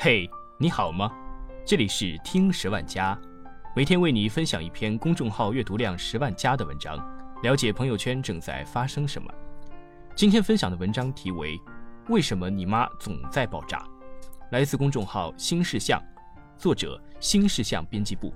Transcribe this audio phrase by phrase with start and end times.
[0.00, 1.10] 嘿，你好吗？
[1.66, 3.20] 这里是听十万加，
[3.74, 6.96] 每天为你分享一篇公众号阅读量十万加的文章，
[7.42, 9.28] 了解朋友圈正在发生什么。
[10.14, 11.58] 今天分享的文章题为
[12.10, 13.78] 《为什么你妈总在爆炸》，
[14.52, 16.00] 来自公众号新事项，
[16.56, 18.32] 作者新事项编辑部。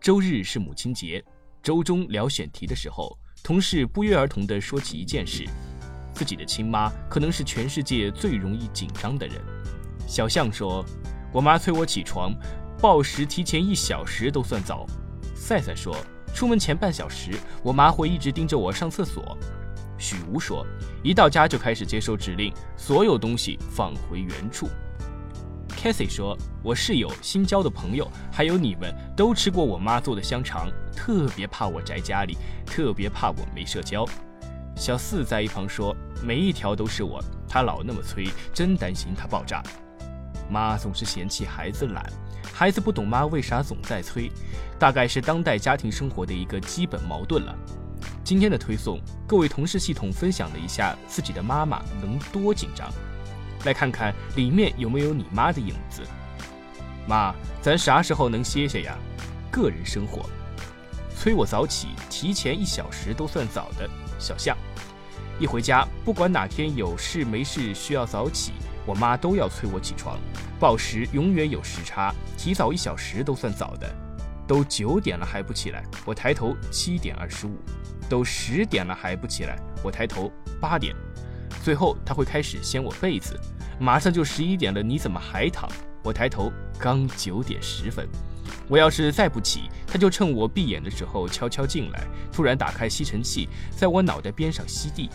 [0.00, 1.24] 周日是母亲节，
[1.62, 5.44] 周中聊选题的时候，同事不约而同地说起一件事：
[6.12, 9.40] 自己的亲妈可能是全世界最容易紧张的人。
[10.08, 10.82] 小象说
[11.30, 12.32] ：“我妈催我起床，
[12.80, 14.86] 报时提前一小时都算早。”
[15.36, 15.94] 赛赛说
[16.34, 19.36] ：“出门前半小时，我妈会一直盯着我上厕所。”
[19.98, 20.66] 许吴说
[21.04, 24.66] ：“一到家就开始接受指令，所有东西放回原处。”
[25.76, 34.06] c a t h y 说：“我室友、新交的朋友，还有你们都吃过我妈做的香肠，特别怕我宅家里，特别怕我没社交。”
[34.74, 35.94] 小四在一旁说
[36.24, 39.62] ：“每一条都是我，她老那么催，真担心他爆炸。”
[40.48, 42.04] 妈总是嫌弃孩子懒，
[42.52, 44.30] 孩子不懂妈为啥总在催，
[44.78, 47.54] 大概是当代家庭生活的一个基本矛盾了。
[48.24, 52.90] 今天的推送，各位同事系统分享了一下自己的妈妈能多紧张，
[53.64, 56.02] 来看看里面有没有你妈的影子。
[57.06, 58.96] 妈，咱啥时候能歇歇呀？
[59.50, 60.28] 个人生活，
[61.16, 63.88] 催我早起，提前一小时都算早的。
[64.18, 64.56] 小象，
[65.40, 68.52] 一回家，不管哪天有事没事需要早起。
[68.84, 70.18] 我妈都要催我起床，
[70.58, 73.88] 报时永远有时差，提早一小时都算早的。
[74.46, 77.56] 都九点了还不起来，我抬头七点二十五。
[78.08, 80.96] 都十点了还不起来，我抬头八点。
[81.62, 83.38] 最后他会开始掀我被子，
[83.78, 85.70] 马上就十一点了，你怎么还躺？
[86.02, 88.08] 我抬头刚九点十分。
[88.66, 95.10] 我要是再不起，他就趁我闭眼的时候悄悄进来，突然打开吸尘器，在我脑袋边上吸地。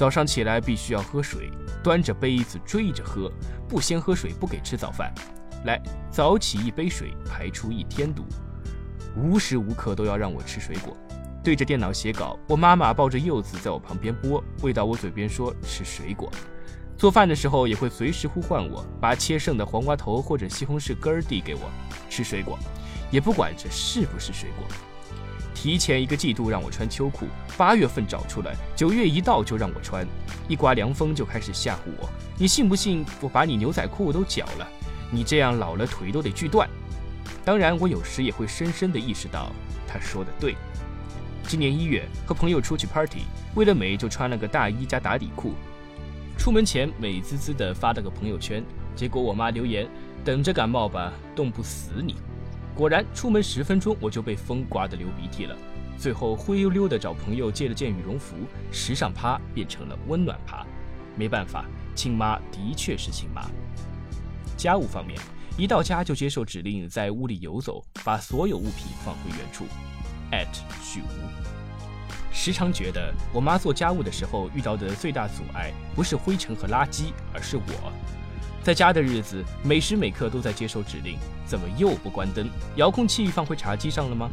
[0.00, 1.50] 早上起来必须要喝水，
[1.82, 3.30] 端着杯子追着喝，
[3.68, 5.12] 不先喝水不给吃早饭。
[5.66, 5.78] 来，
[6.10, 8.24] 早起一杯水排出一天毒，
[9.14, 10.96] 无时无刻都要让我吃水果。
[11.44, 16.32] 对着电脑写稿，我妈妈抱着柚子在我旁边剥，喂到我嘴边说吃水果。
[16.96, 21.70] 做饭的时候也会随时呼唤我，把切剩的黄瓜头或者西红柿根儿递给我
[22.08, 22.58] 吃水果，
[23.10, 24.66] 也不管这是不是水果。
[25.54, 30.06] 提前一个季度让我穿秋裤，八月份找出来，九月一到就让我穿，
[30.48, 32.08] 一刮凉风就开始吓唬我。
[32.38, 34.66] 你信不信我把你牛仔裤都绞了？
[35.10, 36.68] 你这样老了腿都得锯断。
[37.44, 39.50] 当然，我有时也会深深的意识到
[39.86, 40.54] 他说的对。
[41.48, 43.22] 今年一月和朋友出去 party，
[43.54, 45.54] 为了美就穿了个大衣加打底裤，
[46.38, 49.88] 出门前美滋滋的发了个朋友圈，结果我妈留言：
[50.24, 52.14] 等着感冒吧，冻不死你。
[52.80, 55.54] 果然，出门十分钟我就被风刮得流鼻涕了。
[55.98, 58.36] 最后灰溜溜的找朋友借了件羽绒服，
[58.72, 60.64] 时尚趴变成了温暖趴。
[61.14, 63.42] 没办法，亲妈的确是亲妈。
[64.56, 65.20] 家务方面，
[65.58, 69.66] 一到家就接受指令，在屋里游走，把所有物品放回原处。
[70.82, 77.92] 许无，时常觉得我妈做家务的时候遇到的最大阻碍，不是灰尘和垃圾，而是我。
[78.62, 81.16] 在家的日子，每时每刻都在接受指令。
[81.46, 82.48] 怎么又不关灯？
[82.76, 84.30] 遥控器放回茶几上了吗？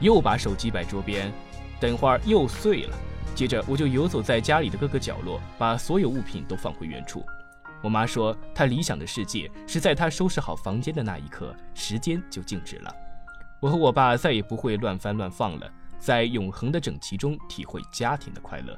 [0.00, 1.30] 又把手机摆桌边？
[1.78, 2.96] 等会儿又碎了。
[3.34, 7.24] 接着我就游走在家里的各个角落，把所有物品都放回原处。
[7.82, 12.92] 我妈说，她理想的世界是在她收拾好房间的那一刻，时间就静止了。
[13.60, 18.76] 我和我爸再也不会乱翻乱放了，在永恒的整齐中体会家庭的快乐。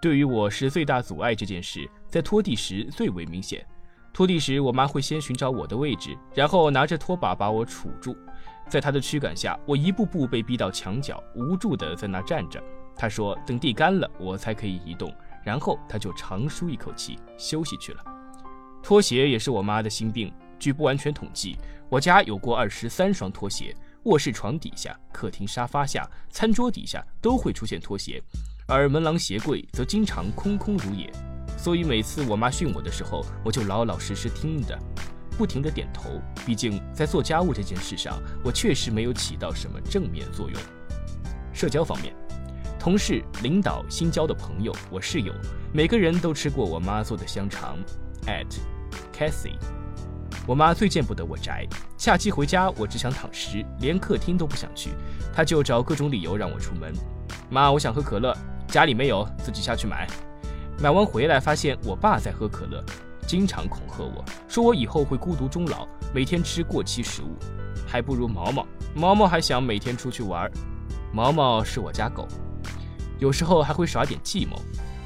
[0.00, 3.64] 对于我是最大阻碍这件事，在拖地时最为明显。
[4.12, 8.16] 拖地时，我妈会先寻找我的位置，然后拿着拖把把我杵住。
[8.68, 12.62] 在她的驱赶下，我一步步被逼到墙角，无助地在那站着。
[12.94, 18.04] 她说：“等地干了，我才可以移动。”然后她就长舒一口气，休息去了。
[18.82, 20.32] 拖鞋也是我妈的心病。
[20.58, 21.56] 据不完全统计，
[21.88, 23.74] 我家有过二十三双拖鞋，
[24.04, 28.22] 卧室床底下、客厅沙发下、餐桌底下都会出现拖鞋，
[28.68, 31.10] 而门廊鞋柜则经常空空如也。
[31.62, 34.76] 所以每次我妈训我的时候，我就老老实实听着，
[35.38, 36.20] 不停地点头。
[36.44, 40.60] 毕竟在做家务这件事上，我确实没有起到什么正面作用。
[41.52, 42.12] 社交方面，
[42.80, 45.32] 同事、领导、新交的朋友，我室友，
[45.72, 47.78] 每个人都吃过我妈做的香肠。
[48.26, 48.58] at
[49.16, 49.54] Cathy，
[50.48, 51.64] 我妈最见不得我宅，
[51.96, 54.90] 假期回家我只想躺尸，连客厅都不想去，
[55.32, 56.92] 她就找各种理由让我出门。
[57.48, 58.36] 妈，我想喝可乐，
[58.66, 60.08] 家里没有，自己下去买。
[60.82, 62.84] 买完回来，发现我爸在喝可乐，
[63.24, 67.36] 经常恐吓我说我以后会孤独终老，每天吃过期食物，
[67.86, 68.66] 还不如毛毛。
[68.92, 70.50] 毛毛还想每天出去玩。
[71.12, 72.26] 毛毛是我家狗，
[73.20, 74.60] 有时候还会耍点计谋。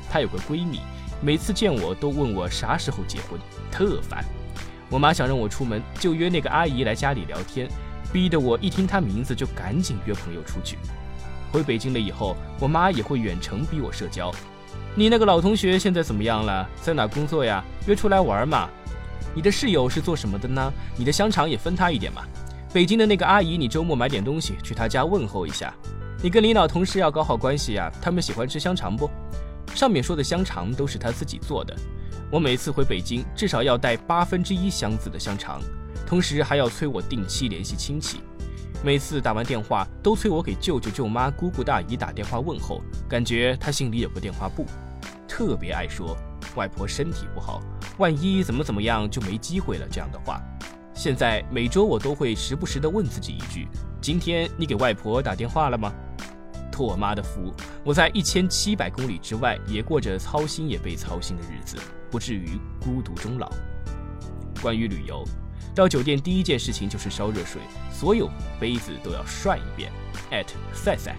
[0.09, 0.81] 她有个闺蜜，
[1.21, 3.39] 每次见我都问我啥时候结婚，
[3.71, 4.25] 特烦。
[4.89, 7.69] 我妈想让我出门，就约那个阿姨来家里聊天，
[8.11, 10.79] 逼得我一听她名字就赶紧约朋友出去。
[11.53, 14.33] 回北京了以后，我妈也会远程逼我社交。
[14.95, 16.69] 你那个老同学现在怎么样了？
[16.81, 17.63] 在哪工作呀？
[17.87, 18.69] 约出来玩嘛？
[19.35, 20.73] 你的室友是做什么的呢？
[20.97, 22.23] 你的香肠也分他一点嘛。
[22.73, 25.73] 北京的那个阿姨，你周末买点东西去她家问候一下。
[26.23, 29.11] 你跟领导同事要搞好关系呀，他们喜欢吃香肠不？
[29.75, 31.77] 上面说的香肠都是他自己做的。
[32.31, 35.61] 我每次回北京至少要带八分之一箱子的香肠，
[36.07, 38.21] 同时还要催我定期联系亲戚。
[38.85, 44.65] 每次打完电话都催我给舅舅舅妈、姑姑大姨打电话问候，感觉他心里有个电话簿。
[45.27, 46.17] 特别爱说
[46.55, 47.61] 外婆身体不好，
[47.99, 50.41] 万一怎么怎么样就没机会了这样的话。
[50.95, 53.67] 现在每周我都会时不时的问自己一句：
[54.01, 55.93] 今天你给外婆打电话了吗？
[56.71, 57.53] 托我妈的福，
[57.85, 61.77] 我在一千七百公里之外也过着操心也被操心的日子，
[62.11, 63.51] 不至于孤独终老。
[64.63, 65.25] 关于旅游，
[65.77, 67.61] 到酒店第一件事情就是烧热水，
[67.93, 69.93] 所有杯子都要涮一遍。
[70.33, 71.15] at 赛赛。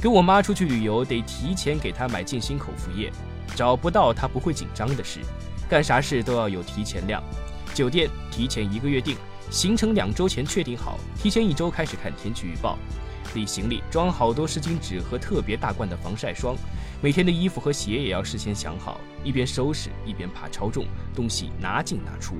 [0.00, 3.12] 跟我妈出去旅游得提前给她买静心口服液，
[3.54, 5.20] 找不到她不会紧张的事，
[5.68, 7.22] 干啥事都要有提前量。
[7.74, 9.18] 酒店提前一个月订，
[9.50, 12.78] 行程两周前确定好，提前一周开始看天气预报。
[13.34, 16.56] 理行李装好多湿巾纸和特别大罐的防晒霜，
[17.02, 22.36] 每天的衣服和鞋也要事先想好，一边收拾一边怕超重，东西拿进拿出。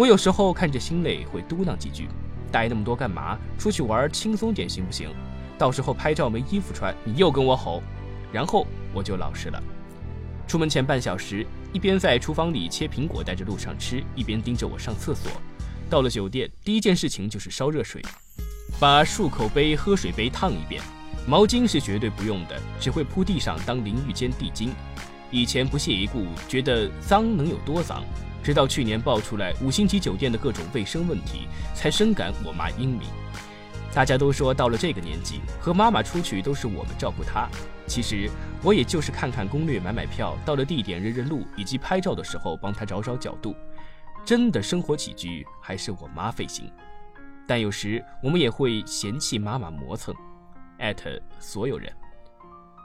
[0.00, 2.08] 我有时候看着心累，会嘟囔几句
[2.50, 3.38] ：“带那么多干嘛？
[3.58, 5.10] 出去玩轻松点行不行？”
[5.60, 7.82] 到时候拍照没衣服穿，你又跟我吼，
[8.32, 9.62] 然后我就老实了。
[10.48, 15.30] 出门前半小时，一边在厨房里切苹果带着路上吃，一边盯着我上厕所。
[15.90, 18.00] 到了酒店，第一件事情就是烧热水，
[18.80, 20.82] 把漱口杯、喝水杯烫一遍。
[21.26, 24.70] 毛巾是绝对不用的，只会铺地上当淋浴间地巾。
[25.30, 28.02] 以前不屑一顾，觉得脏能有多脏？
[28.42, 33.08] 直到去年爆出来五星级酒店的各种卫生问题，才深感我妈英明。
[33.92, 37.48] 大家都说到了这个年纪，和妈妈出去都是我们照顾她。
[37.86, 38.30] 其实
[38.62, 43.54] 我也就是看看攻略、买买票，到了地点认认路，以及拍照的时候帮她找找角度。
[44.24, 46.70] 真的生活起居还是我妈费心。
[47.48, 50.14] 但有时我们也会嫌弃妈妈磨蹭。
[50.78, 51.10] 艾特
[51.40, 51.92] 所有人。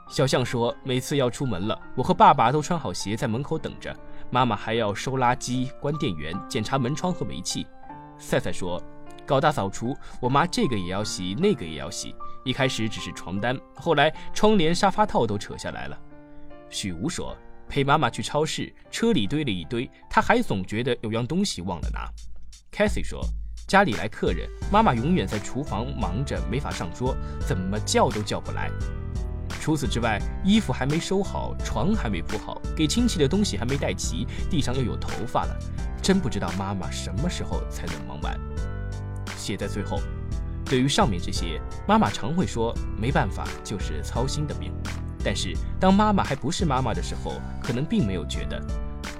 [0.08, 3.96] 小象说，每次要出门了，我和爸爸都穿好鞋在门口等着，
[4.30, 7.66] 妈妈还要收垃圾、关电源、检查门窗和煤气。
[8.18, 8.82] 赛赛说。
[9.26, 12.14] 搞大扫除，我妈这个也要洗，那个也要洗。
[12.44, 15.98] 一开始只是床单，后来窗帘、沙发套都扯下来了。
[16.70, 17.36] 许吴说，
[17.68, 22.08] 陪妈妈去超市，车里堆了一堆，她还总觉得有样东西忘了拿。
[22.70, 23.20] Cathy 说，
[23.66, 28.70] 家里来客人，妈妈永远在厨房忙着，没法上桌，怎么叫都叫不来。
[29.66, 35.58] 除此之外，衣服还没收好，床还没铺好，给亲戚的东西还没带齐，地上又有头发了，
[36.00, 38.38] 真不知道妈妈什么时候才能忙完。
[39.36, 40.00] 写在最后。
[40.64, 44.72] 对于上面这些，妈妈常会说没办法，就是操心的病。
[45.24, 48.62] 但是当妈妈还不是妈妈的时候，可能并没有觉得。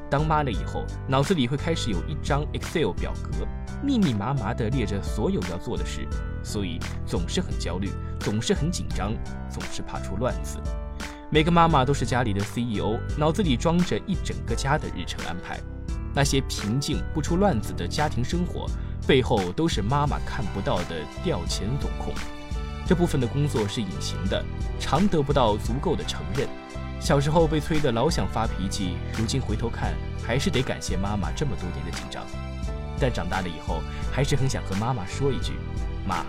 [0.09, 3.46] 当妈了以后，脑子里会开始有一张 Excel 表格，
[3.83, 6.07] 密密麻麻地列着所有要做的事，
[6.43, 9.13] 所以总是很焦虑，总是很紧张，
[9.51, 10.59] 总是怕出乱子。
[11.31, 15.59] 每个妈妈都是家里的 CEO，脑子里装着一整个家的日程安排。
[16.15, 18.67] 那些平静不出乱子的家庭生活。
[19.07, 22.13] 背后都是妈妈看不到的调遣总控，
[22.85, 24.45] 这部分的工作是隐形的，
[24.81, 26.49] 常得不到足够的承认。
[26.99, 29.95] 小时候被催得老想发脾气，如今回头看，
[30.27, 32.25] 还是得感谢妈妈这么多年的紧张。
[32.99, 35.53] 但长大了以后，还是很想和妈妈说一句
[36.07, 36.25] ：“妈，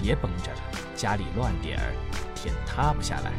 [0.00, 0.60] 别绷着了，
[0.94, 1.94] 家里乱点儿，
[2.34, 3.32] 天塌不下来。”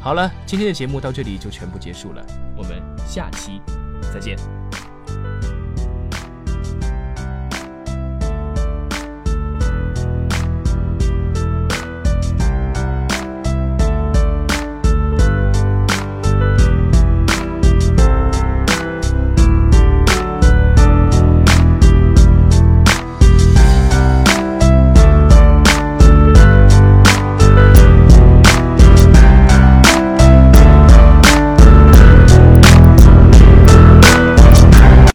[0.00, 2.24] 好了，今天的节目到这里就全部结束了，
[2.56, 3.60] 我们下期
[4.12, 4.36] 再见。